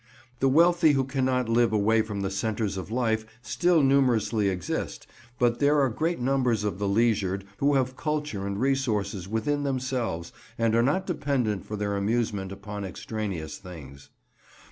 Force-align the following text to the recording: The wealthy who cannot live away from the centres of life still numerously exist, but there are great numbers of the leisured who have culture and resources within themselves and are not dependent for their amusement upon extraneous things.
The 0.39 0.49
wealthy 0.49 0.93
who 0.93 1.03
cannot 1.03 1.47
live 1.47 1.71
away 1.71 2.01
from 2.01 2.21
the 2.23 2.31
centres 2.31 2.75
of 2.75 2.89
life 2.89 3.23
still 3.43 3.83
numerously 3.83 4.49
exist, 4.49 5.05
but 5.37 5.59
there 5.59 5.79
are 5.79 5.89
great 5.89 6.19
numbers 6.19 6.63
of 6.63 6.79
the 6.79 6.87
leisured 6.87 7.45
who 7.57 7.75
have 7.75 7.95
culture 7.95 8.47
and 8.47 8.59
resources 8.59 9.27
within 9.27 9.61
themselves 9.61 10.33
and 10.57 10.73
are 10.73 10.81
not 10.81 11.05
dependent 11.05 11.67
for 11.67 11.75
their 11.75 11.95
amusement 11.95 12.51
upon 12.51 12.83
extraneous 12.83 13.59
things. 13.59 14.09